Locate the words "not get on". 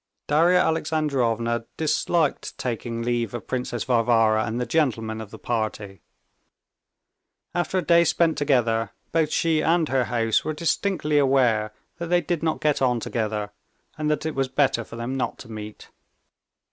12.41-12.99